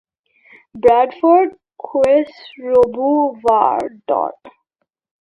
[0.73, 3.81] Bradford", "Quercus robur var.